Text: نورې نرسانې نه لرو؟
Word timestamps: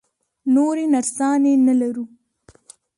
نورې 0.55 0.85
نرسانې 0.93 1.53
نه 1.65 1.73
لرو؟ 1.81 2.05